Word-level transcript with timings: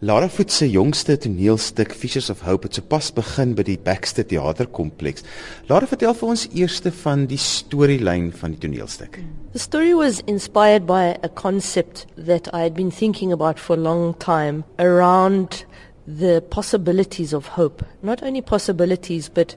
Lara 0.00 0.28
Voet 0.28 0.52
se 0.52 0.68
jongste 0.70 1.16
toneelstuk 1.16 1.92
Fishes 1.92 2.30
of 2.30 2.40
Hope 2.40 2.68
het 2.68 2.74
sopas 2.74 3.08
begin 3.10 3.56
by 3.58 3.64
die 3.66 3.78
Baxter 3.82 4.22
Theaterkompleks. 4.22 5.24
Lara 5.66 5.88
vertel 5.90 6.14
vir 6.14 6.28
ons 6.30 6.44
eerste 6.54 6.92
van 7.00 7.24
die 7.26 7.40
storielyn 7.42 8.28
van 8.30 8.54
die 8.54 8.60
toneelstuk. 8.62 9.18
The 9.56 9.58
story 9.58 9.96
was 9.98 10.20
inspired 10.30 10.86
by 10.86 11.16
a 11.26 11.28
concept 11.34 12.06
that 12.14 12.46
I 12.54 12.62
had 12.62 12.78
been 12.78 12.92
thinking 12.94 13.32
about 13.34 13.58
for 13.58 13.74
a 13.74 13.82
long 13.82 14.14
time 14.22 14.62
around 14.78 15.64
the 16.06 16.44
possibilities 16.48 17.34
of 17.34 17.58
hope. 17.58 17.82
Not 18.00 18.22
only 18.22 18.40
possibilities, 18.40 19.26
but 19.28 19.56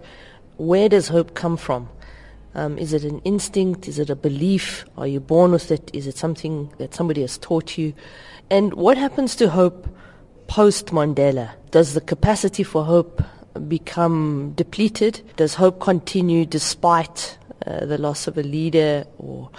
where 0.58 0.90
does 0.90 1.14
hope 1.14 1.36
come 1.36 1.56
from? 1.56 1.86
Um, 2.56 2.80
is 2.80 2.94
it 2.94 3.04
an 3.04 3.22
instinct? 3.26 3.88
Is 3.88 4.00
it 4.00 4.10
a 4.10 4.16
belief? 4.16 4.86
Are 4.98 5.08
you 5.08 5.20
born 5.20 5.52
with 5.52 5.70
it? 5.70 5.92
Is 5.94 6.08
it 6.08 6.18
something 6.18 6.74
that 6.80 6.96
somebody 6.96 7.22
has 7.22 7.38
taught 7.38 7.78
you? 7.78 7.94
And 8.50 8.74
what 8.74 8.98
happens 8.98 9.36
to 9.36 9.50
hope 9.50 9.88
post 10.52 10.88
Mandela? 10.88 11.50
Does 11.72 11.94
the 11.94 12.02
capacity 12.02 12.62
for 12.64 12.84
hope 12.84 13.24
become 13.70 14.52
depleted? 14.58 15.22
Does 15.38 15.56
hope 15.56 15.80
continue 15.80 16.46
despite 16.46 17.38
uh, 17.66 17.86
the 17.86 17.98
loss 17.98 18.28
of 18.28 18.38
a 18.38 18.44
leader 18.44 19.06
or 19.18 19.50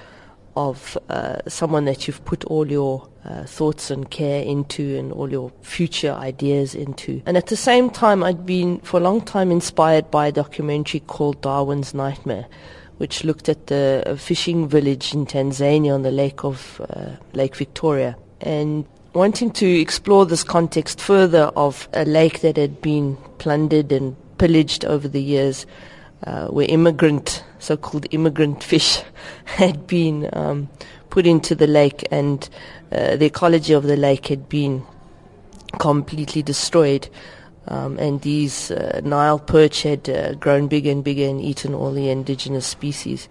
of 0.54 0.98
uh, 1.08 1.38
someone 1.48 1.86
that 1.86 2.06
you've 2.06 2.22
put 2.26 2.44
all 2.44 2.70
your 2.70 3.08
uh, 3.24 3.44
thoughts 3.44 3.90
and 3.90 4.10
care 4.10 4.42
into 4.42 4.98
and 4.98 5.12
all 5.12 5.30
your 5.30 5.50
future 5.62 6.12
ideas 6.12 6.74
into. 6.74 7.22
And 7.24 7.38
at 7.38 7.46
the 7.46 7.56
same 7.56 7.88
time, 7.88 8.22
I'd 8.22 8.44
been 8.44 8.78
for 8.80 9.00
a 9.00 9.02
long 9.02 9.22
time 9.22 9.50
inspired 9.50 10.10
by 10.10 10.26
a 10.26 10.32
documentary 10.32 11.00
called 11.00 11.40
Darwin's 11.40 11.94
Nightmare, 11.94 12.46
which 12.98 13.24
looked 13.24 13.48
at 13.48 13.68
the 13.68 14.14
fishing 14.20 14.68
village 14.68 15.14
in 15.14 15.24
Tanzania 15.24 15.94
on 15.94 16.02
the 16.02 16.10
lake 16.10 16.44
of 16.44 16.82
uh, 16.90 17.12
Lake 17.32 17.56
Victoria. 17.56 18.14
And 18.42 18.84
wanting 19.14 19.50
to 19.50 19.80
explore 19.80 20.24
this 20.24 20.42
context 20.42 21.00
further 21.00 21.44
of 21.56 21.88
a 21.92 22.04
lake 22.04 22.40
that 22.40 22.56
had 22.56 22.80
been 22.80 23.16
plundered 23.38 23.92
and 23.92 24.16
pillaged 24.38 24.84
over 24.84 25.06
the 25.06 25.22
years, 25.22 25.66
uh, 26.24 26.46
where 26.48 26.66
immigrant, 26.68 27.44
so-called 27.58 28.06
immigrant 28.10 28.62
fish, 28.62 29.02
had 29.44 29.86
been 29.86 30.28
um, 30.32 30.68
put 31.10 31.26
into 31.26 31.54
the 31.54 31.66
lake, 31.66 32.06
and 32.10 32.48
uh, 32.90 33.16
the 33.16 33.26
ecology 33.26 33.72
of 33.74 33.84
the 33.84 33.96
lake 33.96 34.28
had 34.28 34.48
been 34.48 34.82
completely 35.78 36.42
destroyed. 36.42 37.08
Um, 37.68 37.98
and 37.98 38.20
these 38.22 38.70
uh, 38.72 39.00
Nile 39.04 39.38
perch 39.38 39.82
had 39.82 40.08
uh, 40.08 40.34
grown 40.34 40.66
bigger 40.66 40.90
and 40.90 41.04
bigger 41.04 41.28
and 41.28 41.40
eaten 41.40 41.74
all 41.74 41.92
the 41.92 42.08
indigenous 42.08 42.66
species. 42.66 43.28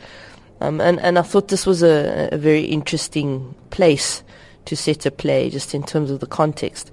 Um, 0.61 0.79
and, 0.79 0.99
and 1.01 1.19
I 1.19 1.23
thought 1.23 1.49
this 1.49 1.65
was 1.65 1.83
a, 1.83 2.29
a 2.31 2.37
very 2.37 2.63
interesting 2.63 3.55
place 3.71 4.23
to 4.65 4.75
set 4.75 5.05
a 5.05 5.11
play, 5.11 5.49
just 5.49 5.73
in 5.73 5.83
terms 5.83 6.11
of 6.11 6.19
the 6.19 6.27
context. 6.27 6.91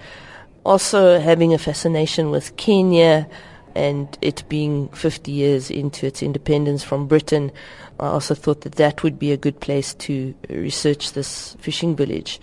Also, 0.65 1.19
having 1.19 1.55
a 1.55 1.59
fascination 1.59 2.31
with 2.31 2.57
Kenya 2.57 3.29
and 3.75 4.19
it 4.21 4.43
being 4.49 4.89
50 4.89 5.31
years 5.31 5.71
into 5.71 6.07
its 6.07 6.23
independence 6.23 6.83
from 6.83 7.07
Britain, 7.07 7.53
I 8.01 8.07
also 8.07 8.35
thought 8.35 8.63
that 8.63 8.77
that 8.77 9.03
would 9.03 9.19
be 9.19 9.33
a 9.33 9.37
good 9.37 9.61
place 9.61 9.95
to 9.95 10.35
research 10.49 11.13
this 11.13 11.57
fishing 11.61 11.97
village. 11.97 12.41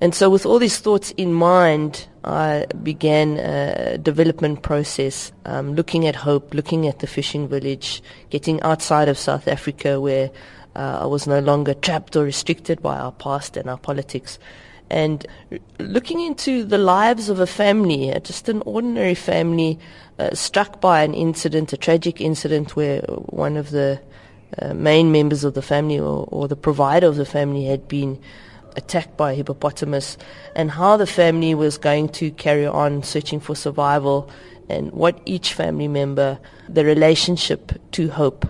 And 0.00 0.14
so, 0.14 0.30
with 0.30 0.46
all 0.46 0.58
these 0.58 0.78
thoughts 0.78 1.10
in 1.16 1.32
mind, 1.32 2.06
I 2.22 2.66
began 2.82 3.38
a 3.38 3.98
development 3.98 4.62
process, 4.62 5.32
um, 5.44 5.74
looking 5.74 6.06
at 6.06 6.14
hope, 6.14 6.54
looking 6.54 6.86
at 6.86 7.00
the 7.00 7.06
fishing 7.06 7.48
village, 7.48 8.00
getting 8.30 8.60
outside 8.62 9.08
of 9.08 9.18
South 9.18 9.48
Africa 9.48 10.00
where 10.00 10.30
uh, 10.76 11.00
I 11.02 11.06
was 11.06 11.26
no 11.26 11.40
longer 11.40 11.74
trapped 11.74 12.14
or 12.14 12.24
restricted 12.24 12.80
by 12.80 12.98
our 12.98 13.12
past 13.12 13.56
and 13.56 13.68
our 13.68 13.78
politics. 13.78 14.38
And 14.90 15.26
looking 15.78 16.20
into 16.20 16.64
the 16.64 16.78
lives 16.78 17.28
of 17.28 17.40
a 17.40 17.46
family, 17.46 18.12
uh, 18.12 18.20
just 18.20 18.48
an 18.48 18.62
ordinary 18.64 19.14
family, 19.14 19.78
uh, 20.18 20.34
struck 20.34 20.80
by 20.80 21.02
an 21.02 21.14
incident, 21.14 21.72
a 21.72 21.76
tragic 21.76 22.20
incident 22.20 22.74
where 22.74 23.02
one 23.02 23.56
of 23.56 23.70
the 23.70 24.00
uh, 24.60 24.74
main 24.74 25.12
members 25.12 25.44
of 25.44 25.54
the 25.54 25.62
family 25.62 25.98
or, 25.98 26.26
or, 26.30 26.48
the 26.48 26.56
provider 26.56 27.06
of 27.06 27.16
the 27.16 27.26
family 27.26 27.66
had 27.66 27.86
been 27.86 28.18
attacked 28.76 29.16
by 29.16 29.32
a 29.32 29.34
hippopotamus, 29.34 30.16
and 30.56 30.70
how 30.70 30.96
the 30.96 31.06
family 31.06 31.54
was 31.54 31.76
going 31.76 32.08
to 32.08 32.30
carry 32.32 32.66
on 32.66 33.02
searching 33.02 33.40
for 33.40 33.54
survival, 33.54 34.30
and 34.68 34.90
what 34.92 35.20
each 35.26 35.52
family 35.52 35.88
member, 35.88 36.38
the 36.68 36.84
relationship 36.84 37.72
to 37.92 38.08
hope. 38.08 38.46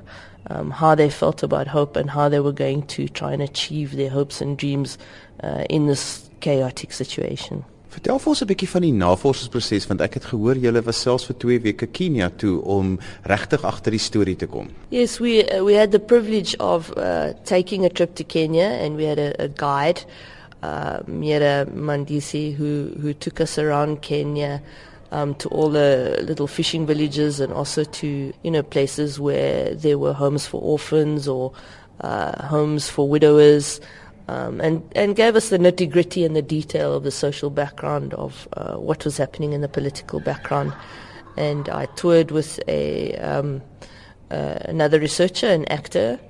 Um, 0.50 0.70
how 0.70 0.94
they 0.94 1.10
felt 1.10 1.42
about 1.42 1.66
hope 1.66 1.94
and 1.94 2.08
how 2.08 2.30
they 2.30 2.40
were 2.40 2.52
going 2.52 2.86
to 2.86 3.06
try 3.06 3.34
and 3.34 3.42
achieve 3.42 3.92
their 3.92 4.08
hopes 4.08 4.40
and 4.40 4.56
dreams 4.56 4.96
uh, 5.42 5.64
in 5.68 5.86
this 5.86 6.27
chaotic 6.40 6.92
situation. 6.92 7.64
Vertel 7.88 8.18
vir 8.18 8.28
ons 8.28 8.42
'n 8.42 8.46
bietjie 8.46 8.68
van 8.68 8.82
die 8.82 8.92
navorsingsproses 8.92 9.86
want 9.88 10.00
ek 10.00 10.14
het 10.14 10.24
gehoor 10.24 10.56
julle 10.56 10.82
was 10.84 11.00
selfs 11.00 11.24
vir 11.26 11.36
2 11.36 11.60
weke 11.60 11.86
Kenia 11.86 12.28
toe 12.30 12.60
om 12.62 12.98
regtig 13.24 13.64
agter 13.64 13.90
die 13.90 13.98
storie 13.98 14.36
te 14.36 14.46
kom. 14.46 14.68
Yes, 14.90 15.18
we 15.18 15.42
uh, 15.42 15.64
we 15.64 15.74
had 15.74 15.90
the 15.90 15.98
privilege 15.98 16.54
of 16.60 16.92
uh, 16.96 17.32
taking 17.44 17.84
a 17.84 17.88
trip 17.88 18.14
to 18.14 18.24
Kenya 18.24 18.68
and 18.84 18.96
we 18.96 19.04
had 19.04 19.18
a, 19.18 19.32
a 19.42 19.48
guide 19.48 20.04
uh, 20.62 20.98
Mira 21.06 21.66
Mandisi 21.66 22.54
who 22.54 22.92
who 23.00 23.14
took 23.14 23.40
us 23.40 23.58
around 23.58 24.02
Kenya 24.02 24.60
um, 25.10 25.34
to 25.36 25.48
all 25.48 25.70
the 25.70 26.22
little 26.22 26.46
fishing 26.46 26.86
villages 26.86 27.40
and 27.40 27.52
also 27.52 27.84
to 27.84 28.32
you 28.42 28.50
know 28.50 28.62
places 28.62 29.18
where 29.18 29.74
there 29.74 29.98
were 29.98 30.12
homes 30.12 30.46
for 30.46 30.60
orphans 30.60 31.26
or 31.26 31.52
uh, 32.00 32.46
homes 32.46 32.88
for 32.88 33.08
widowers 33.08 33.80
um, 34.28 34.60
and, 34.60 34.82
and 34.94 35.16
gave 35.16 35.34
us 35.36 35.48
the 35.48 35.58
nitty 35.58 35.90
gritty 35.90 36.24
and 36.24 36.36
the 36.36 36.42
detail 36.42 36.94
of 36.94 37.02
the 37.02 37.10
social 37.10 37.50
background 37.50 38.14
of 38.14 38.46
uh, 38.52 38.74
what 38.76 39.04
was 39.04 39.16
happening 39.16 39.52
in 39.54 39.62
the 39.62 39.68
political 39.68 40.20
background. 40.20 40.72
And 41.36 41.68
I 41.68 41.86
toured 41.86 42.30
with 42.30 42.60
a, 42.68 43.14
um, 43.16 43.62
uh, 44.30 44.58
another 44.62 45.00
researcher, 45.00 45.46
an 45.46 45.64
actor, 45.66 46.20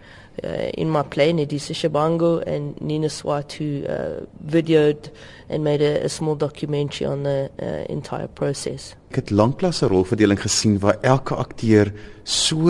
in 0.74 0.90
my 0.90 1.02
play, 1.02 1.32
Nedisa 1.32 1.74
Shabango 1.74 2.42
and 2.46 2.80
Nina 2.80 3.08
Swart, 3.08 3.52
who 3.52 3.84
uh, 3.86 4.24
videoed 4.46 5.10
and 5.48 5.64
made 5.64 5.80
a, 5.80 6.04
a, 6.04 6.08
small 6.08 6.34
documentary 6.34 7.06
on 7.06 7.22
the 7.22 7.50
uh, 7.60 7.92
entire 7.92 8.28
process. 8.28 8.94
Ek 9.08 9.22
het 9.22 9.30
lanklaas 9.30 9.80
'n 9.82 9.88
rolverdeling 9.88 10.40
gesien 10.40 10.78
waar 10.78 10.98
elke 11.00 11.34
akteur 11.34 11.92
so 12.24 12.68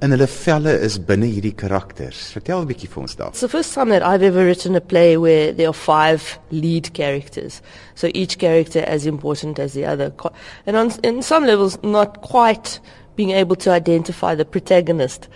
in 0.00 0.10
hulle 0.14 0.26
velle 0.26 0.72
is 0.86 0.98
binne 1.02 1.26
hierdie 1.26 1.54
karakters. 1.54 2.30
Vertel 2.32 2.62
'n 2.62 2.66
bietjie 2.66 2.88
vir 2.88 3.02
ons 3.02 3.16
daarvan. 3.16 3.32
It's 3.34 3.40
the 3.40 3.48
first 3.48 3.74
time 3.74 3.90
that 3.90 4.02
I've 4.02 4.22
ever 4.22 4.44
written 4.44 4.76
a 4.76 4.80
play 4.80 5.16
where 5.18 5.52
there 5.52 5.66
are 5.66 5.74
five 5.74 6.38
lead 6.50 6.92
characters. 6.92 7.60
So 7.94 8.08
each 8.14 8.38
character 8.38 8.84
as 8.86 9.04
important 9.04 9.58
as 9.58 9.72
the 9.72 9.84
other. 9.84 10.12
And 10.66 10.76
on 10.76 10.92
in 11.02 11.22
some 11.22 11.46
levels 11.46 11.78
not 11.82 12.20
quite 12.20 12.80
being 13.16 13.32
able 13.32 13.56
to 13.56 13.70
identify 13.70 14.34
the 14.34 14.44
protagonist. 14.44 15.28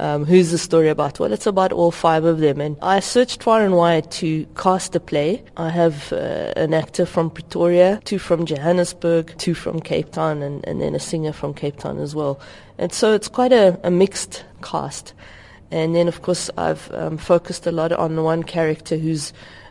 Um, 0.00 0.24
who's 0.24 0.50
the 0.50 0.56
story 0.56 0.88
about? 0.88 1.20
Well, 1.20 1.30
it's 1.30 1.46
about 1.46 1.72
all 1.72 1.90
five 1.90 2.24
of 2.24 2.38
them. 2.38 2.58
And 2.58 2.78
I 2.80 3.00
searched 3.00 3.42
far 3.42 3.62
and 3.62 3.76
wide 3.76 4.10
to 4.12 4.46
cast 4.56 4.96
a 4.96 5.00
play. 5.00 5.44
I 5.58 5.68
have 5.68 6.10
uh, 6.10 6.54
an 6.56 6.72
actor 6.72 7.04
from 7.04 7.28
Pretoria, 7.28 8.00
two 8.06 8.18
from 8.18 8.46
Johannesburg, 8.46 9.34
two 9.36 9.52
from 9.52 9.78
Cape 9.78 10.10
Town, 10.10 10.42
and, 10.42 10.66
and 10.66 10.80
then 10.80 10.94
a 10.94 10.98
singer 10.98 11.34
from 11.34 11.52
Cape 11.52 11.76
Town 11.76 11.98
as 11.98 12.14
well. 12.14 12.40
And 12.78 12.94
so 12.94 13.12
it's 13.12 13.28
quite 13.28 13.52
a, 13.52 13.78
a 13.84 13.90
mixed 13.90 14.42
cast. 14.62 15.12
And 15.70 15.94
then, 15.94 16.08
of 16.08 16.22
course, 16.22 16.50
I've 16.56 16.90
um, 16.94 17.18
focused 17.18 17.66
a 17.66 17.72
lot 17.72 17.92
on 17.92 18.16
the 18.16 18.22
one 18.22 18.42
character 18.42 18.96
who 18.96 19.16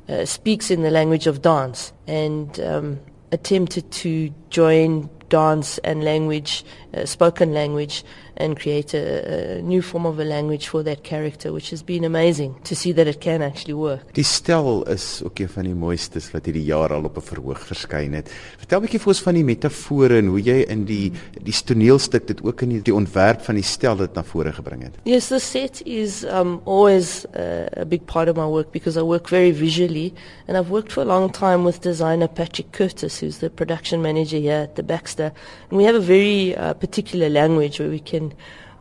uh, 0.08 0.26
speaks 0.26 0.70
in 0.70 0.84
the 0.84 0.92
language 0.92 1.26
of 1.26 1.42
dance 1.42 1.92
and 2.06 2.60
um, 2.60 3.00
attempted 3.32 3.90
to 3.94 4.32
join 4.52 5.10
dance 5.30 5.78
and 5.80 6.04
language, 6.04 6.66
uh, 6.94 7.06
spoken 7.06 7.54
language, 7.54 8.04
and 8.40 8.58
create 8.58 8.94
a, 8.94 9.60
a, 9.60 9.62
new 9.62 9.82
form 9.82 10.06
of 10.06 10.20
a 10.20 10.24
language 10.24 10.68
for 10.68 10.84
that 10.84 11.04
character, 11.04 11.52
which 11.52 11.70
has 11.72 11.84
been 11.84 12.06
amazing 12.06 12.56
to 12.64 12.76
see 12.76 12.94
that 12.94 13.08
it 13.08 13.20
can 13.20 13.42
actually 13.42 13.74
work. 13.74 14.14
Die 14.14 14.24
stel 14.24 14.84
is 14.88 15.22
ook 15.24 15.40
een 15.40 15.50
van 15.50 15.68
die 15.68 15.76
mooistes 15.76 16.32
wat 16.32 16.48
hierdie 16.48 16.64
jaar 16.64 16.94
al 16.96 17.04
op 17.04 17.18
'n 17.18 17.22
verhoog 17.22 17.60
verskyn 17.60 18.14
het. 18.14 18.32
Vertel 18.58 18.80
'n 18.80 18.84
bietjie 18.86 19.00
vir 19.00 19.08
ons 19.08 19.22
van 19.22 19.34
die 19.34 19.44
metafore 19.44 20.18
en 20.18 20.28
hoe 20.28 20.42
jy 20.42 20.66
in 20.68 20.86
die 20.86 21.12
die 21.44 21.54
toneelstuk 21.54 22.28
dit 22.28 22.44
ook 22.44 22.62
in 22.62 22.70
die, 22.70 22.82
die 22.82 22.94
ontwerp 22.94 23.42
van 23.42 23.56
die 23.56 23.64
stel 23.64 23.98
dit 23.98 24.14
na 24.16 24.24
vore 24.24 24.54
gebring 24.54 24.84
het. 24.84 24.96
Yes, 25.04 25.28
the 25.28 25.40
set 25.40 25.82
is 25.86 26.24
um, 26.24 26.62
always 26.66 27.26
uh, 27.36 27.68
a 27.78 27.86
big 27.86 28.06
part 28.06 28.30
of 28.30 28.38
my 28.38 28.46
work 28.46 28.72
because 28.72 28.98
I 28.98 29.04
work 29.04 29.28
very 29.28 29.52
visually 29.52 30.14
and 30.48 30.58
I've 30.58 30.70
worked 30.70 30.94
for 30.94 31.04
a 31.04 31.06
long 31.06 31.32
time 31.32 31.66
with 31.66 31.82
designer 31.82 32.28
Patrick 32.28 32.72
Curtis, 32.72 33.20
who's 33.20 33.40
the 33.40 33.50
production 33.50 34.02
manager 34.02 34.38
here 34.38 34.64
at 34.64 34.76
the 34.76 34.84
Baxter, 34.84 35.32
and 35.70 35.78
we 35.78 35.84
have 35.84 35.96
a 35.96 36.00
very 36.00 36.56
uh, 36.56 36.74
particular 36.74 37.30
language 37.30 37.80
where 37.80 37.90
we 37.90 38.00
can 38.00 38.29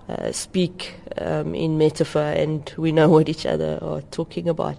uh, 0.09 0.33
speak 0.33 0.95
um, 1.19 1.55
in 1.55 1.79
metaphor 1.79 2.23
and 2.23 2.73
we 2.77 2.93
know 2.93 3.09
what 3.09 3.29
each 3.29 3.47
other 3.47 3.79
are 3.83 4.01
talking 4.11 4.49
about. 4.49 4.77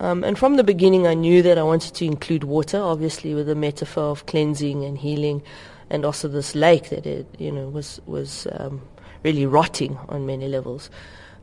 Um, 0.00 0.24
and 0.24 0.38
from 0.38 0.56
the 0.56 0.64
beginning, 0.64 1.06
I 1.06 1.14
knew 1.14 1.42
that 1.42 1.58
I 1.58 1.62
wanted 1.62 1.94
to 1.96 2.06
include 2.06 2.44
water, 2.44 2.80
obviously, 2.80 3.34
with 3.34 3.46
the 3.46 3.54
metaphor 3.54 4.04
of 4.04 4.24
cleansing 4.24 4.82
and 4.82 4.96
healing, 4.96 5.42
and 5.90 6.06
also 6.06 6.26
this 6.26 6.54
lake 6.54 6.88
that 6.88 7.04
it, 7.04 7.26
you 7.38 7.52
know, 7.52 7.68
was 7.68 8.00
was 8.06 8.46
um, 8.52 8.80
really 9.22 9.44
rotting 9.44 9.98
on 10.08 10.24
many 10.24 10.48
levels. 10.48 10.88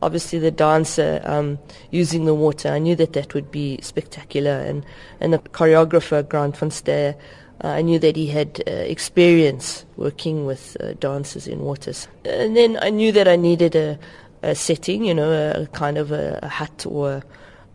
Obviously, 0.02 0.40
the 0.40 0.50
dancer 0.50 1.20
um, 1.24 1.58
using 1.92 2.24
the 2.24 2.34
water, 2.34 2.70
I 2.70 2.80
knew 2.80 2.96
that 2.96 3.12
that 3.12 3.32
would 3.32 3.52
be 3.52 3.78
spectacular, 3.80 4.58
and 4.58 4.84
and 5.20 5.32
the 5.32 5.38
choreographer 5.38 6.28
Grant 6.28 6.56
van 6.56 6.72
Ster 6.72 7.14
Uh, 7.62 7.68
I 7.68 7.82
knew 7.82 7.98
that 7.98 8.14
he 8.14 8.28
had 8.28 8.62
uh, 8.66 8.70
experience 8.70 9.84
working 9.96 10.46
with 10.46 10.76
uh, 10.80 10.92
dancers 11.00 11.48
in 11.48 11.60
waters. 11.60 12.06
And 12.24 12.56
then 12.56 12.78
I 12.80 12.90
knew 12.90 13.10
that 13.12 13.26
I 13.26 13.36
needed 13.36 13.74
a, 13.74 13.98
a 14.42 14.54
setting, 14.54 15.04
you 15.04 15.14
know, 15.14 15.30
a, 15.30 15.62
a 15.62 15.66
kind 15.68 15.98
of 15.98 16.12
a, 16.12 16.38
a 16.42 16.48
hut 16.48 16.86
or 16.88 17.22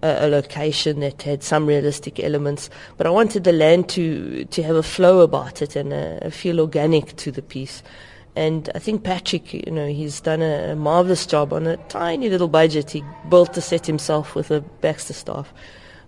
a, 0.02 0.26
a, 0.26 0.28
location 0.30 1.02
that 1.02 1.22
had 1.24 1.44
some 1.44 1.66
realistic 1.66 2.22
elements. 2.22 2.70
But 2.96 3.08
I 3.08 3.10
wanted 3.10 3.44
the 3.44 3.52
land 3.52 3.90
to, 3.90 4.46
to 4.46 4.64
have 4.64 4.78
a 4.78 4.84
flow 4.84 5.20
about 5.20 5.62
it 5.62 5.76
and 5.76 5.92
a, 5.92 6.32
feel 6.32 6.62
organic 6.62 7.18
to 7.18 7.32
the 7.32 7.42
piece. 7.42 7.84
And 8.38 8.70
I 8.74 8.80
think 8.80 9.04
Patrick, 9.04 9.54
you 9.54 9.72
know, 9.72 9.88
he's 9.88 10.22
done 10.22 10.42
a, 10.42 10.72
a 10.72 10.76
marvelous 10.78 11.26
job 11.26 11.52
on 11.52 11.68
a 11.68 11.76
tiny 11.88 12.30
little 12.30 12.48
budget. 12.48 12.92
He 12.92 13.04
built 13.30 13.54
the 13.54 13.62
set 13.62 13.86
himself 13.86 14.34
with 14.34 14.48
the 14.48 14.62
Baxter 14.62 15.14
staff. 15.14 15.54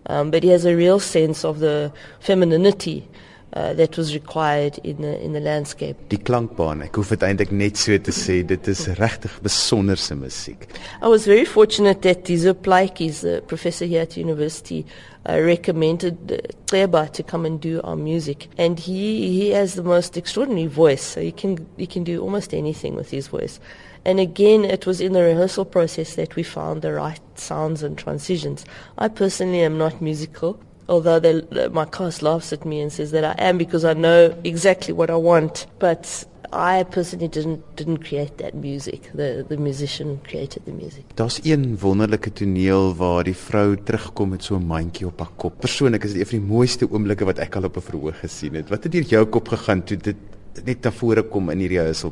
Um, 0.08 0.32
but 0.32 0.44
he 0.44 0.50
has 0.50 0.66
a 0.66 0.76
real 0.76 1.00
sense 1.00 1.44
of 1.44 1.60
the 1.60 1.92
femininity 2.22 3.08
uh, 3.56 3.74
that 3.74 3.98
was 3.98 4.14
required 4.14 4.78
in 4.84 5.02
the 5.02 5.24
in 5.24 5.34
the 5.34 5.40
landscape. 5.40 5.98
Die 6.10 6.20
klankbaan, 6.20 6.84
ek 6.86 7.00
hoef 7.00 7.14
dit 7.16 7.24
eintlik 7.24 7.54
net 7.56 7.80
so 7.80 7.96
te 7.98 8.12
sê, 8.12 8.42
dit 8.44 8.68
is 8.68 8.86
regtig 9.04 9.40
besonderse 9.46 10.16
musiek. 10.20 10.68
I 11.02 11.08
was 11.08 11.26
very 11.26 11.46
fortunate 11.46 12.02
that 12.04 12.26
Dizu 12.28 12.54
Plaatjies 12.54 13.24
is 13.24 13.24
a 13.24 13.42
professor 13.42 13.86
here 13.86 14.02
at 14.02 14.18
university 14.18 14.86
uh, 15.28 15.40
recommended 15.40 16.32
uh, 16.32 16.38
Kleba 16.68 17.12
to 17.14 17.24
come 17.24 17.46
and 17.46 17.62
do 17.62 17.82
our 17.84 17.96
music 17.96 18.50
and 18.58 18.80
he 18.80 19.32
he 19.32 19.50
has 19.52 19.76
the 19.76 19.84
most 19.84 20.18
extraordinary 20.18 20.68
voice 20.68 21.02
so 21.02 21.22
he 21.22 21.32
can 21.32 21.66
he 21.78 21.88
can 21.88 22.04
do 22.04 22.22
almost 22.22 22.54
anything 22.54 22.96
with 22.96 23.12
his 23.12 23.28
voice. 23.28 23.60
And 24.04 24.20
again, 24.20 24.66
it 24.66 24.86
was 24.86 25.02
in 25.02 25.14
the 25.14 25.24
rehearsal 25.24 25.66
process 25.66 26.14
that 26.14 26.36
we 26.36 26.44
found 26.44 26.84
the 26.84 26.94
right 26.94 27.22
sounds 27.40 27.82
and 27.82 27.98
transitions. 27.98 28.64
I 29.00 29.08
personally 29.08 29.62
am 29.62 29.80
not 29.80 30.00
musical 30.00 30.60
although 30.88 31.20
they, 31.20 31.42
my 31.70 31.86
cast 31.86 32.22
laughs 32.22 32.54
at 32.54 32.66
me 32.66 32.82
and 32.82 32.92
says 32.92 33.12
that 33.12 33.24
I 33.24 33.36
am 33.38 33.58
because 33.58 33.84
I 33.86 33.94
know 33.94 34.36
exactly 34.44 34.94
what 34.94 35.10
I 35.10 35.16
want. 35.16 35.68
But 35.80 36.26
I 36.54 36.84
personally 36.84 37.28
didn't 37.28 37.62
didn't 37.76 38.04
create 38.08 38.38
that 38.38 38.54
music. 38.54 39.12
The 39.14 39.46
the 39.48 39.58
musician 39.58 40.20
created 40.24 40.66
the 40.66 40.72
music. 40.72 41.04
Daar's 41.16 41.40
een 41.44 41.78
wonderlike 41.80 42.34
toneel 42.34 42.96
waar 42.96 43.24
die 43.24 43.36
vrou 43.36 43.76
terugkom 43.84 44.30
met 44.30 44.44
so 44.44 44.56
'n 44.56 44.66
mandjie 44.66 45.08
op 45.08 45.20
haar 45.20 45.34
kop. 45.36 45.60
Persoonlik 45.60 46.04
is 46.04 46.14
dit 46.14 46.22
een 46.22 46.28
van 46.28 46.40
die 46.40 46.48
mooiste 46.48 46.92
oomblikke 46.92 47.26
wat 47.26 47.40
ek 47.40 47.56
al 47.56 47.64
op 47.64 47.78
'n 47.78 47.82
verhoog 47.82 48.20
gesien 48.20 48.54
het. 48.54 48.70
Wat 48.70 48.84
het 48.84 48.92
deur 48.92 49.04
jou 49.04 49.26
kop 49.26 49.48
gegaan 49.48 49.84
toe 49.84 49.98
dit 49.98 50.16
net 50.64 50.84
na 50.84 50.92
vore 50.92 51.24
kom 51.24 51.50
in 51.50 51.60
hierdie 51.60 51.80
rehearsal 51.80 52.12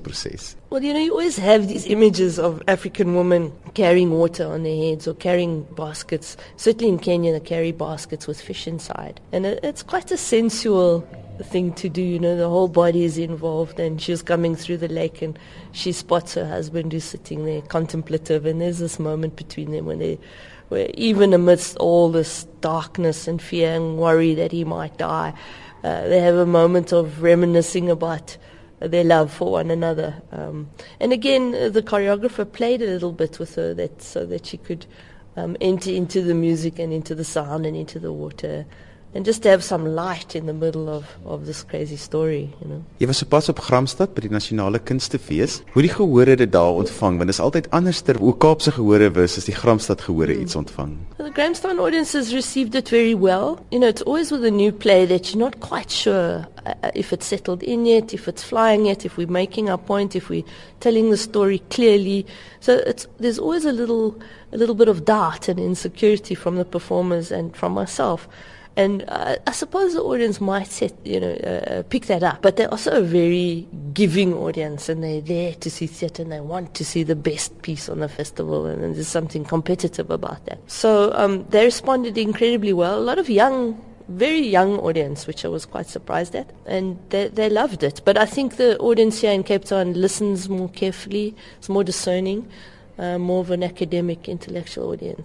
Well, 0.70 0.84
you 0.84 0.94
know, 0.94 1.00
you 1.00 1.12
always 1.12 1.38
have 1.38 1.68
these 1.68 1.86
images 1.86 2.40
of 2.40 2.62
African 2.68 3.16
women 3.16 3.52
carrying 3.74 4.12
water 4.12 4.46
on 4.46 4.64
their 4.64 4.76
heads 4.76 5.08
or 5.08 5.14
carrying 5.14 5.64
baskets. 5.76 6.36
Certainly 6.58 6.90
in 6.90 7.00
Kenya, 7.00 7.32
they 7.32 7.40
carry 7.40 7.72
baskets 7.72 8.28
with 8.28 8.42
fish 8.42 8.68
inside. 8.68 9.22
And 9.32 9.46
it's 9.46 9.84
quite 9.84 10.12
a 10.12 10.18
sensual 10.18 11.08
thing 11.42 11.74
to 11.74 11.90
do, 11.90 12.02
you 12.02 12.20
know, 12.20 12.36
the 12.38 12.50
whole 12.50 12.68
body 12.68 13.04
is 13.04 13.18
involved 13.18 13.80
and 13.80 14.02
she's 14.02 14.22
coming 14.22 14.56
through 14.56 14.78
the 14.78 14.88
lake 14.88 15.22
and 15.22 15.38
she 15.72 15.92
spots 15.92 16.36
her 16.36 16.48
husband 16.48 16.94
who's 16.94 17.04
sitting 17.04 17.46
there 17.46 17.62
contemplative 17.64 18.46
and 18.46 18.62
there's 18.62 18.80
this 18.80 19.00
moment 19.00 19.36
between 19.36 19.72
them 19.72 19.86
when 19.86 20.00
they 20.00 20.20
where 20.70 20.90
even 20.94 21.34
amidst 21.34 21.78
all 21.78 22.10
this 22.10 22.46
darkness 22.62 23.28
and 23.28 23.42
fear 23.42 23.76
and 23.76 23.98
worry 23.98 24.34
that 24.34 24.52
he 24.52 24.64
might 24.64 24.98
die, 24.98 25.34
uh, 25.84 26.08
they 26.08 26.20
have 26.20 26.36
a 26.36 26.46
moment 26.46 26.94
of 26.94 27.22
reminiscing 27.22 27.90
about 27.90 28.38
their 28.80 29.04
love 29.04 29.32
for 29.32 29.52
one 29.52 29.72
another. 29.72 30.22
Um, 30.32 30.70
and 31.00 31.14
again, 31.14 31.56
uh, 31.56 31.70
the 31.70 31.82
choreographer 31.82 32.50
played 32.50 32.82
a 32.82 32.86
little 32.86 33.12
bit 33.12 33.40
with 33.40 33.56
her 33.56 33.74
that 33.74 34.02
so 34.02 34.26
that 34.26 34.46
she 34.46 34.58
could 34.58 34.86
um, 35.36 35.58
enter 35.62 35.92
into 35.92 36.22
the 36.22 36.34
music 36.34 36.80
and 36.80 36.94
into 36.94 37.16
the 37.16 37.24
sound 37.24 37.66
and 37.66 37.76
into 37.76 38.00
the 38.00 38.12
water. 38.12 38.66
And 39.14 39.26
just 39.26 39.44
to 39.44 39.50
have 39.50 39.64
some 39.64 39.88
light 39.88 40.36
in 40.36 40.46
the 40.46 40.54
middle 40.54 40.90
of 40.90 41.06
of 41.26 41.46
this 41.46 41.64
crazy 41.64 41.96
story 41.96 42.50
you 42.62 42.68
know. 42.68 42.82
Jy 43.00 43.08
was 43.08 43.22
sopas 43.22 43.50
op 43.50 43.60
Gramstad 43.62 44.14
by 44.16 44.26
die 44.26 44.32
nasionale 44.34 44.80
kunstefees. 44.82 45.62
Hoe 45.74 45.84
die 45.86 45.92
gehore 45.94 46.36
dit 46.40 46.52
daar 46.52 46.74
ontvang 46.82 47.20
want 47.22 47.30
dit 47.30 47.38
is 47.38 47.42
altyd 47.44 47.70
anderster 47.72 48.18
hoe 48.18 48.34
Kaapse 48.38 48.74
gehore 48.74 49.12
was 49.14 49.38
as 49.38 49.46
die 49.50 49.56
Gramstad 49.56 50.02
gehore 50.02 50.34
iets 50.34 50.58
ontvang. 50.58 50.98
The 51.18 51.32
Gramstad 51.34 51.80
audiences 51.80 52.34
received 52.34 52.76
it 52.76 52.90
very 52.90 53.14
well. 53.14 53.60
You 53.70 53.80
know 53.80 53.90
it's 53.90 54.04
always 54.04 54.32
with 54.32 54.44
a 54.44 54.52
new 54.52 54.72
play 54.72 55.06
that 55.06 55.30
you're 55.30 55.44
not 55.44 55.60
quite 55.60 55.92
sure 55.92 56.48
uh, 56.66 56.74
uh, 56.82 56.92
if 56.94 57.14
it's 57.14 57.28
settled 57.28 57.64
in 57.64 57.86
yet 57.86 58.14
if 58.14 58.28
it's 58.28 58.44
flying 58.44 58.88
yet 58.88 59.06
if 59.06 59.18
we're 59.18 59.28
making 59.28 59.70
our 59.70 59.78
point 59.78 60.16
if 60.16 60.30
we're 60.30 60.46
telling 60.80 61.12
the 61.12 61.18
story 61.18 61.62
clearly. 61.70 62.26
So 62.60 62.82
it's 62.86 63.08
there's 63.20 63.40
always 63.40 63.66
a 63.66 63.74
little 63.74 64.18
a 64.52 64.58
little 64.58 64.76
bit 64.76 64.88
of 64.88 65.06
doubt 65.06 65.48
and 65.48 65.60
insecurity 65.60 66.36
from 66.36 66.58
the 66.58 66.66
performers 66.66 67.32
and 67.32 67.56
from 67.56 67.74
myself 67.74 68.28
And 68.76 69.06
uh, 69.08 69.36
I 69.46 69.52
suppose 69.52 69.94
the 69.94 70.02
audience 70.02 70.42
might 70.42 70.68
set, 70.68 70.94
you 71.06 71.20
know, 71.20 71.34
uh, 71.34 71.84
pick 71.84 72.08
that 72.08 72.24
up. 72.24 72.42
But 72.42 72.58
they're 72.58 72.72
also 72.72 72.92
a 72.92 73.02
very 73.04 73.68
giving 73.94 74.34
audience, 74.34 74.90
and 74.90 75.04
they're 75.04 75.22
there 75.22 75.54
to 75.56 75.70
see 75.70 75.86
theatre, 75.86 76.24
and 76.24 76.32
they 76.32 76.40
want 76.40 76.74
to 76.76 76.86
see 76.86 77.04
the 77.04 77.16
best 77.16 77.62
piece 77.62 77.88
on 77.88 78.00
the 78.00 78.10
festival, 78.10 78.66
and, 78.66 78.84
and 78.84 78.96
there's 78.96 79.08
something 79.08 79.46
competitive 79.46 80.10
about 80.10 80.46
that. 80.46 80.60
So 80.70 81.14
um, 81.14 81.46
they 81.50 81.66
responded 81.66 82.18
incredibly 82.18 82.74
well. 82.74 82.98
A 82.98 83.02
lot 83.02 83.20
of 83.20 83.30
young 83.30 83.80
very 84.10 84.46
young 84.46 84.80
audience, 84.80 85.28
which 85.28 85.46
I 85.46 85.48
was 85.48 85.66
quite 85.66 85.88
surprised 85.88 86.36
at, 86.36 86.50
and 86.66 87.00
they, 87.10 87.30
they 87.30 87.50
loved 87.50 87.84
it. 87.84 88.02
But 88.04 88.18
I 88.18 88.26
think 88.26 88.58
the 88.58 88.78
audience 88.80 89.22
here 89.22 89.32
in 89.32 89.44
Cape 89.44 89.66
Town 89.66 89.94
listens 89.94 90.50
more 90.50 90.70
carefully, 90.70 91.36
it's 91.58 91.70
more 91.70 91.84
discerning, 91.84 92.48
uh, 92.98 93.18
more 93.18 93.42
of 93.42 93.52
an 93.52 93.64
academic, 93.64 94.28
intellectual 94.28 94.92
audience. 94.92 95.24